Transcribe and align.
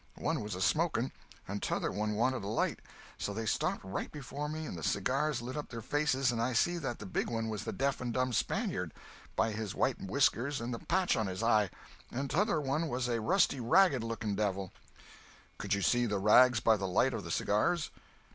One 0.17 0.41
was 0.41 0.55
a 0.55 0.61
smoking, 0.63 1.11
and 1.47 1.61
t'other 1.61 1.91
one 1.91 2.15
wanted 2.15 2.43
a 2.43 2.47
light; 2.47 2.79
so 3.19 3.35
they 3.35 3.45
stopped 3.45 3.83
right 3.85 4.11
before 4.11 4.49
me 4.49 4.65
and 4.65 4.75
the 4.75 4.81
cigars 4.81 5.43
lit 5.43 5.55
up 5.55 5.69
their 5.69 5.83
faces 5.83 6.31
and 6.31 6.41
I 6.41 6.53
see 6.53 6.79
that 6.79 6.97
the 6.97 7.05
big 7.05 7.29
one 7.29 7.49
was 7.49 7.65
the 7.65 7.71
deaf 7.71 8.01
and 8.01 8.11
dumb 8.11 8.33
Spaniard, 8.33 8.95
by 9.35 9.51
his 9.51 9.75
white 9.75 10.01
whiskers 10.01 10.59
and 10.59 10.73
the 10.73 10.79
patch 10.79 11.15
on 11.15 11.27
his 11.27 11.43
eye, 11.43 11.69
and 12.11 12.31
t'other 12.31 12.59
one 12.59 12.87
was 12.87 13.07
a 13.07 13.21
rusty, 13.21 13.59
ragged 13.59 14.03
looking 14.03 14.33
devil." 14.33 14.71
"Could 15.59 15.75
you 15.75 15.83
see 15.83 16.07
the 16.07 16.17
rags 16.17 16.59
by 16.59 16.77
the 16.77 16.87
light 16.87 17.13
of 17.13 17.23
the 17.23 17.29
cigars?" 17.29 17.91